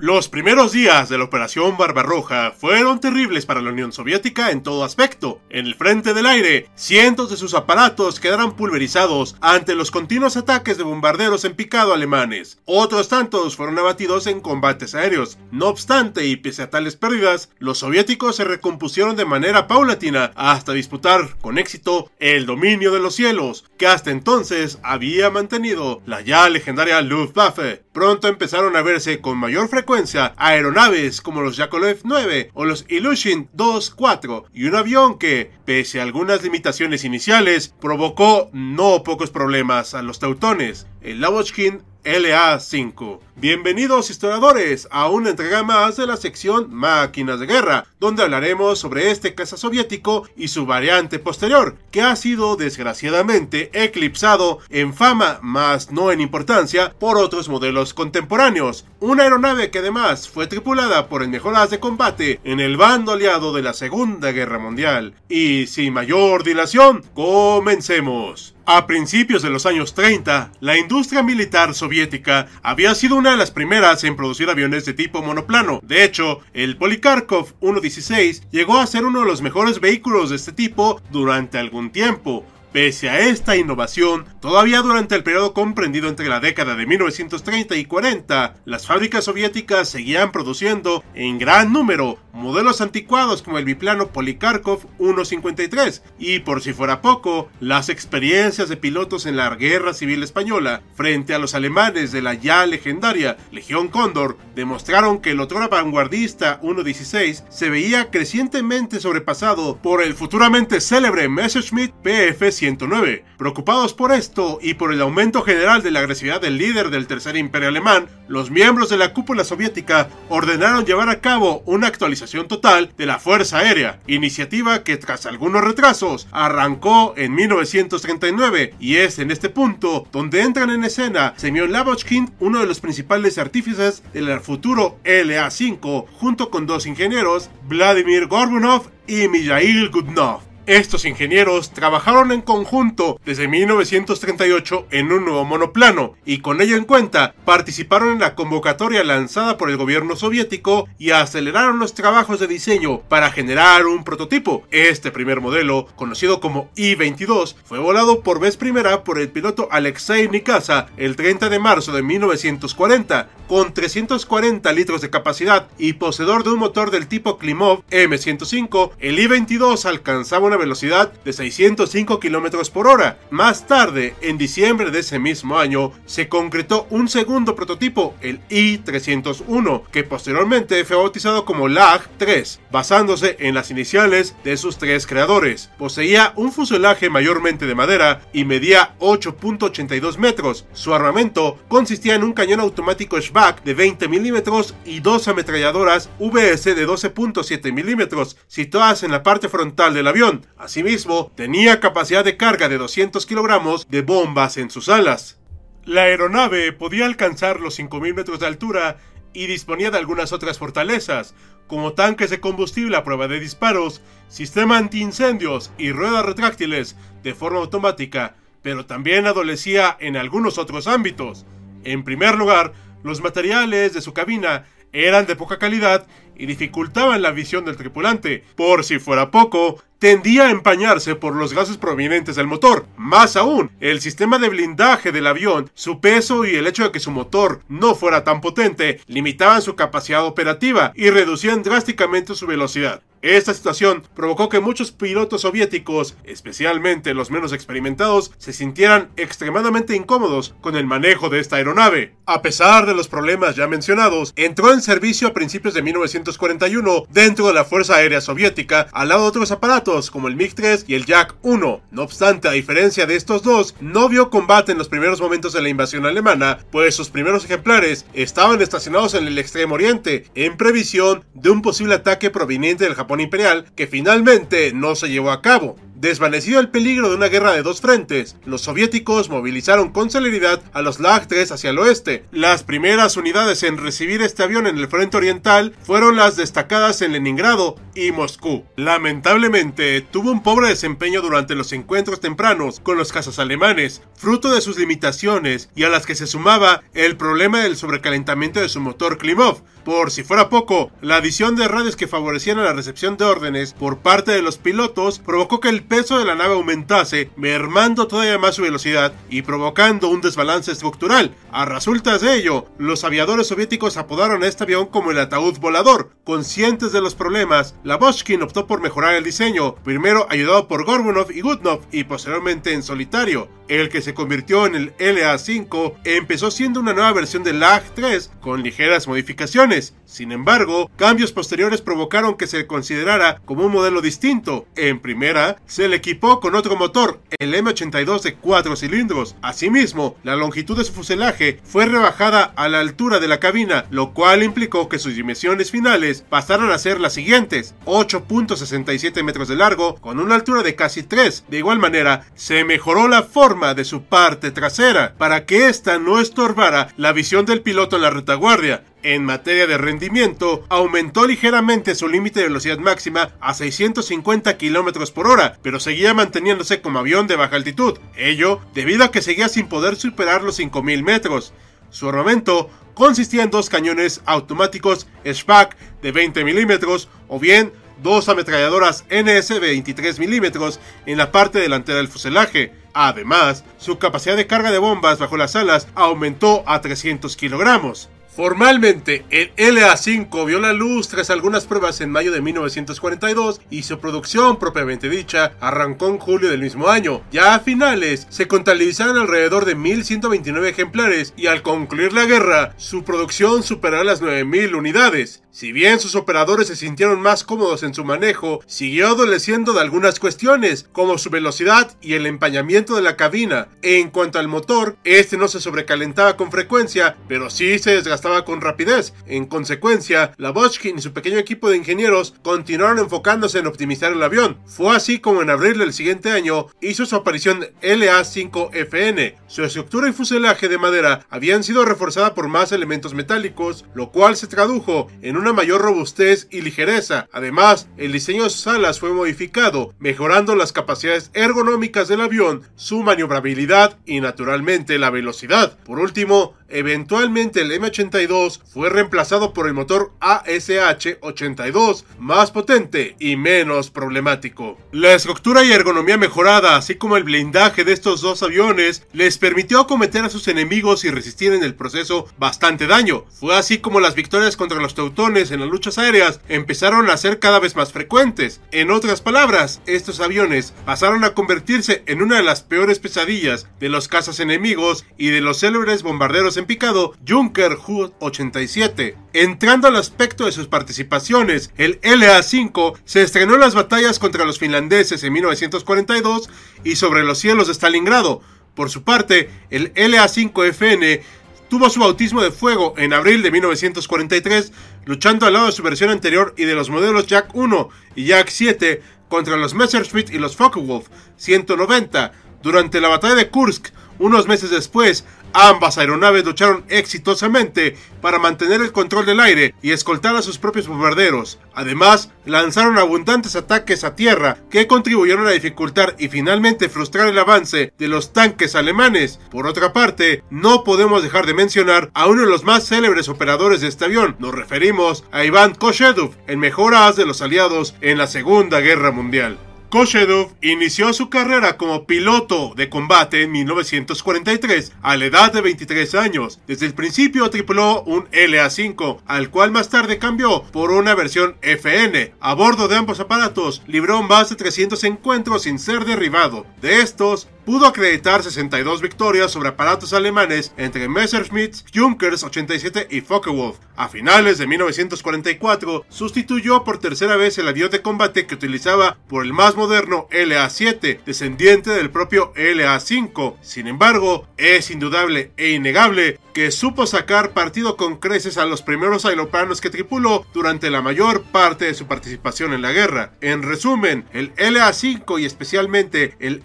[0.00, 4.84] Los primeros días de la Operación Barbarroja fueron terribles para la Unión Soviética en todo
[4.84, 5.40] aspecto.
[5.50, 10.78] En el frente del aire, cientos de sus aparatos quedaron pulverizados ante los continuos ataques
[10.78, 12.60] de bombarderos en picado alemanes.
[12.64, 15.36] Otros tantos fueron abatidos en combates aéreos.
[15.50, 20.74] No obstante, y pese a tales pérdidas, los soviéticos se recompusieron de manera paulatina hasta
[20.74, 26.48] disputar con éxito el dominio de los cielos, que hasta entonces había mantenido la ya
[26.48, 27.82] legendaria Luftwaffe.
[27.92, 29.87] Pronto empezaron a verse con mayor frecuencia
[30.36, 36.02] aeronaves como los Yakolev 9 o los Ilyushin 2-4 y un avión que, pese a
[36.02, 43.20] algunas limitaciones iniciales, provocó no pocos problemas a los teutones, el Lavochkin LA5.
[43.36, 49.10] Bienvenidos historiadores a una entrega más de la sección Máquinas de Guerra, donde hablaremos sobre
[49.10, 55.90] este caza soviético y su variante posterior, que ha sido desgraciadamente eclipsado en fama, más
[55.90, 58.86] no en importancia, por otros modelos contemporáneos.
[59.00, 63.12] Una aeronave que además fue tripulada por el mejor as de combate en el bando
[63.12, 65.14] aliado de la Segunda Guerra Mundial.
[65.28, 68.54] Y sin mayor dilación, comencemos.
[68.70, 73.50] A principios de los años 30, la industria militar soviética había sido una de las
[73.50, 75.80] primeras en producir aviones de tipo monoplano.
[75.82, 80.52] De hecho, el Polikarkov 116 llegó a ser uno de los mejores vehículos de este
[80.52, 82.44] tipo durante algún tiempo.
[82.72, 87.86] Pese a esta innovación, todavía durante el periodo comprendido entre la década de 1930 y
[87.86, 94.86] 40, las fábricas soviéticas seguían produciendo en gran número modelos anticuados como el biplano Polikarkov
[94.98, 100.82] 153 y por si fuera poco, las experiencias de pilotos en la Guerra Civil Española
[100.94, 106.60] frente a los alemanes de la ya legendaria Legión Cóndor demostraron que el otro vanguardista
[106.60, 113.24] 116 se veía crecientemente sobrepasado por el futuramente célebre Messerschmitt PF 109.
[113.38, 117.36] Preocupados por esto y por el aumento general de la agresividad del líder del Tercer
[117.36, 122.92] Imperio Alemán, los miembros de la cúpula soviética ordenaron llevar a cabo una actualización total
[122.96, 129.30] de la Fuerza Aérea, iniciativa que tras algunos retrasos arrancó en 1939 y es en
[129.30, 134.98] este punto donde entran en escena Semyon Lavochkin, uno de los principales artífices del futuro
[135.04, 140.47] LA-5, junto con dos ingenieros, Vladimir Gorbunov y Mijail Gudnov.
[140.68, 146.84] Estos ingenieros trabajaron en conjunto desde 1938 en un nuevo monoplano y con ello en
[146.84, 152.48] cuenta participaron en la convocatoria lanzada por el gobierno soviético y aceleraron los trabajos de
[152.48, 154.64] diseño para generar un prototipo.
[154.70, 160.28] Este primer modelo, conocido como I-22, fue volado por vez primera por el piloto Alexei
[160.28, 166.50] Nikasa el 30 de marzo de 1940 con 340 litros de capacidad y poseedor de
[166.50, 172.86] un motor del tipo Klimov M105, el I-22 alcanzaba una velocidad de 605 km por
[172.86, 173.18] hora.
[173.30, 179.84] Más tarde, en diciembre de ese mismo año, se concretó un segundo prototipo, el I-301,
[179.90, 185.70] que posteriormente fue bautizado como LAG-3, basándose en las iniciales de sus tres creadores.
[185.78, 190.66] Poseía un fuselaje mayormente de madera y medía 8.82 metros.
[190.72, 196.74] Su armamento consistía en un cañón automático Schwack de 20 milímetros y dos ametralladoras VS
[196.74, 202.68] de 12.7 milímetros, situadas en la parte frontal del avión, Asimismo, tenía capacidad de carga
[202.68, 205.38] de 200 kilogramos de bombas en sus alas.
[205.84, 208.98] La aeronave podía alcanzar los 5.000 metros de altura
[209.32, 211.34] y disponía de algunas otras fortalezas,
[211.66, 217.58] como tanques de combustible a prueba de disparos, sistema antiincendios y ruedas retráctiles de forma
[217.58, 221.46] automática, pero también adolecía en algunos otros ámbitos.
[221.84, 222.72] En primer lugar,
[223.04, 226.06] los materiales de su cabina eran de poca calidad
[226.38, 228.44] y dificultaban la visión del tripulante.
[228.56, 232.86] Por si fuera poco, tendía a empañarse por los gases provenientes del motor.
[232.96, 237.00] Más aún, el sistema de blindaje del avión, su peso y el hecho de que
[237.00, 243.02] su motor no fuera tan potente limitaban su capacidad operativa y reducían drásticamente su velocidad.
[243.20, 250.54] Esta situación provocó que muchos pilotos soviéticos, especialmente los menos experimentados, se sintieran extremadamente incómodos
[250.60, 252.14] con el manejo de esta aeronave.
[252.26, 255.82] A pesar de los problemas ya mencionados, entró en servicio a principios de
[256.28, 260.84] 1941 dentro de la Fuerza Aérea Soviética al lado de otros aparatos como el MiG-3
[260.86, 261.80] y el Yak-1.
[261.90, 265.62] No obstante, a diferencia de estos dos, no vio combate en los primeros momentos de
[265.62, 271.24] la invasión alemana, pues sus primeros ejemplares estaban estacionados en el extremo oriente, en previsión
[271.34, 275.76] de un posible ataque proveniente del Japón imperial que finalmente no se llevó a cabo.
[276.00, 280.80] Desvanecido el peligro de una guerra de dos frentes, los soviéticos movilizaron con celeridad a
[280.80, 282.24] los Lag-3 hacia el oeste.
[282.30, 287.14] Las primeras unidades en recibir este avión en el frente oriental fueron las destacadas en
[287.14, 288.64] Leningrado y Moscú.
[288.76, 294.60] Lamentablemente, tuvo un pobre desempeño durante los encuentros tempranos con los cazas alemanes, fruto de
[294.60, 299.18] sus limitaciones y a las que se sumaba el problema del sobrecalentamiento de su motor
[299.18, 299.64] Klimov.
[299.88, 304.00] Por si fuera poco, la adición de radios que favorecían la recepción de órdenes por
[304.00, 308.56] parte de los pilotos provocó que el peso de la nave aumentase, mermando todavía más
[308.56, 311.34] su velocidad y provocando un desbalance estructural.
[311.52, 316.10] A resultas de ello, los aviadores soviéticos apodaron a este avión como el ataúd volador.
[316.22, 321.40] Conscientes de los problemas, la optó por mejorar el diseño, primero ayudado por Gorbunov y
[321.40, 323.48] Gutnov y posteriormente en solitario.
[323.68, 328.62] El que se convirtió en el LA-5 empezó siendo una nueva versión del LAG-3 con
[328.62, 329.94] ligeras modificaciones.
[330.06, 334.66] Sin embargo, cambios posteriores provocaron que se considerara como un modelo distinto.
[334.74, 339.36] En primera, se le equipó con otro motor, el M82 de 4 cilindros.
[339.42, 344.14] Asimismo, la longitud de su fuselaje fue rebajada a la altura de la cabina, lo
[344.14, 349.96] cual implicó que sus dimensiones finales pasaron a ser las siguientes: 8.67 metros de largo,
[349.96, 351.44] con una altura de casi 3.
[351.48, 356.20] De igual manera, se mejoró la forma de su parte trasera para que ésta no
[356.20, 358.84] estorbara la visión del piloto en la retaguardia.
[359.02, 365.26] En materia de rendimiento, aumentó ligeramente su límite de velocidad máxima a 650 km por
[365.26, 369.68] hora, pero seguía manteniéndose como avión de baja altitud, ello debido a que seguía sin
[369.68, 371.52] poder superar los 5000 metros.
[371.90, 377.72] Su armamento consistía en dos cañones automáticos SPAC de 20 milímetros o bien
[378.02, 382.72] dos ametralladoras NS de 23 milímetros en la parte delantera del fuselaje.
[383.00, 388.08] Además, su capacidad de carga de bombas bajo las alas aumentó a 300 kilogramos.
[388.38, 393.98] Formalmente, el LA-5 vio la luz tras algunas pruebas en mayo de 1942 y su
[393.98, 397.20] producción propiamente dicha arrancó en julio del mismo año.
[397.32, 403.02] Ya a finales, se contabilizaron alrededor de 1.129 ejemplares y al concluir la guerra, su
[403.02, 405.42] producción superó las 9.000 unidades.
[405.50, 410.20] Si bien sus operadores se sintieron más cómodos en su manejo, siguió adoleciendo de algunas
[410.20, 413.66] cuestiones, como su velocidad y el empañamiento de la cabina.
[413.82, 418.60] En cuanto al motor, este no se sobrecalentaba con frecuencia, pero sí se desgastaba con
[418.60, 419.14] rapidez.
[419.26, 424.22] En consecuencia, la Boschkin y su pequeño equipo de ingenieros continuaron enfocándose en optimizar el
[424.22, 424.58] avión.
[424.66, 429.34] Fue así como en abril del siguiente año hizo su aparición LA-5FN.
[429.46, 434.36] Su estructura y fuselaje de madera habían sido reforzada por más elementos metálicos, lo cual
[434.36, 437.28] se tradujo en una mayor robustez y ligereza.
[437.32, 443.02] Además, el diseño de sus alas fue modificado, mejorando las capacidades ergonómicas del avión, su
[443.02, 445.78] maniobrabilidad y naturalmente la velocidad.
[445.84, 447.72] Por último, Eventualmente el
[448.18, 454.78] M82 fue reemplazado por el motor ASH-82, más potente y menos problemático.
[454.92, 459.80] La estructura y ergonomía mejorada, así como el blindaje de estos dos aviones, les permitió
[459.80, 463.24] acometer a sus enemigos y resistir en el proceso bastante daño.
[463.30, 467.38] Fue así como las victorias contra los teutones en las luchas aéreas empezaron a ser
[467.38, 468.60] cada vez más frecuentes.
[468.72, 473.88] En otras palabras, estos aviones pasaron a convertirse en una de las peores pesadillas de
[473.88, 479.16] los cazas enemigos y de los célebres bombarderos en picado Junker Hood 87.
[479.32, 484.58] Entrando al aspecto de sus participaciones, el LA-5 se estrenó en las batallas contra los
[484.58, 486.48] finlandeses en 1942
[486.84, 488.40] y sobre los cielos de Stalingrado.
[488.74, 491.22] Por su parte, el LA-5FN
[491.68, 494.72] tuvo su bautismo de fuego en abril de 1943,
[495.04, 498.48] luchando al lado de su versión anterior y de los modelos Jack 1 y Jack
[498.48, 502.32] 7 contra los Messerschmitt y los Focke-Wulf 190.
[502.62, 508.92] Durante la batalla de Kursk, unos meses después, Ambas aeronaves lucharon exitosamente para mantener el
[508.92, 511.58] control del aire y escoltar a sus propios bombarderos.
[511.74, 517.92] Además, lanzaron abundantes ataques a tierra que contribuyeron a dificultar y finalmente frustrar el avance
[517.98, 519.40] de los tanques alemanes.
[519.50, 523.80] Por otra parte, no podemos dejar de mencionar a uno de los más célebres operadores
[523.80, 524.36] de este avión.
[524.38, 529.12] Nos referimos a Iván Koshedov, el mejor as de los aliados en la Segunda Guerra
[529.12, 529.58] Mundial.
[529.90, 536.14] Koshedov inició su carrera como piloto de combate en 1943 a la edad de 23
[536.14, 536.60] años.
[536.66, 542.34] Desde el principio tripuló un LA-5, al cual más tarde cambió por una versión FN.
[542.38, 546.66] A bordo de ambos aparatos libró más de 300 encuentros sin ser derribado.
[546.82, 553.76] De estos, pudo acreditar 62 victorias sobre aparatos alemanes entre Messerschmitt, Junkers 87 y Focke-Wulf.
[553.94, 559.44] A finales de 1944, sustituyó por tercera vez el avión de combate que utilizaba por
[559.44, 563.56] el más moderno LA-7, descendiente del propio LA-5.
[563.60, 569.24] Sin embargo, es indudable e innegable que supo sacar partido con creces a los primeros
[569.26, 573.32] aeroplanos que tripuló durante la mayor parte de su participación en la guerra.
[573.40, 576.62] En resumen, el LA-5 y especialmente el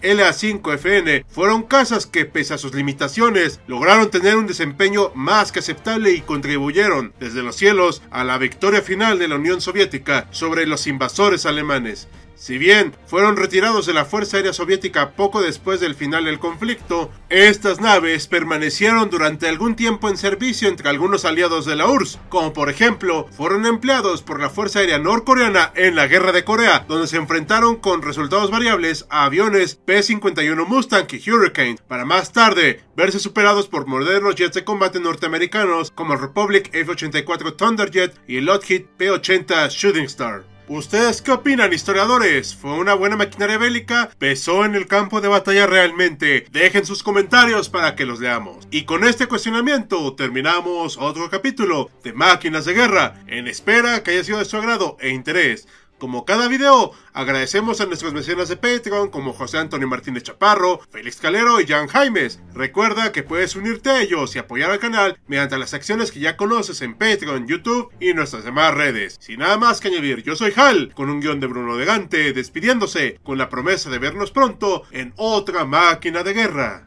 [1.02, 6.12] LA-5FN fueron casas que, pese a sus limitaciones, lograron tener un desempeño más que aceptable
[6.12, 10.86] y contribuyeron desde los cielos a la victoria final de la Unión Soviética sobre los
[10.86, 12.08] invasores alemanes.
[12.44, 17.10] Si bien fueron retirados de la Fuerza Aérea Soviética poco después del final del conflicto,
[17.30, 22.52] estas naves permanecieron durante algún tiempo en servicio entre algunos aliados de la URSS, como
[22.52, 27.06] por ejemplo fueron empleados por la Fuerza Aérea Norcoreana en la Guerra de Corea, donde
[27.06, 33.20] se enfrentaron con resultados variables a aviones P-51 Mustang y Hurricane, para más tarde verse
[33.20, 38.84] superados por modernos jets de combate norteamericanos como el Republic F-84 Thunderjet y el Lockheed
[38.98, 40.53] P-80 Shooting Star.
[40.66, 42.54] ¿Ustedes qué opinan, historiadores?
[42.54, 44.08] ¿Fue una buena maquinaria bélica?
[44.18, 46.46] ¿Pesó en el campo de batalla realmente?
[46.50, 48.66] Dejen sus comentarios para que los leamos.
[48.70, 54.24] Y con este cuestionamiento terminamos otro capítulo de Máquinas de Guerra, en espera que haya
[54.24, 55.68] sido de su agrado e interés.
[56.04, 61.16] Como cada video, agradecemos a nuestros mecenas de Patreon como José Antonio Martínez Chaparro, Félix
[61.16, 62.40] Calero y Jan Jaimes.
[62.52, 66.36] Recuerda que puedes unirte a ellos y apoyar al canal mediante las acciones que ya
[66.36, 69.16] conoces en Patreon, YouTube y nuestras demás redes.
[69.18, 72.34] Sin nada más que añadir, yo soy Hal, con un guion de Bruno de Gante,
[72.34, 76.86] despidiéndose con la promesa de vernos pronto en otra máquina de guerra.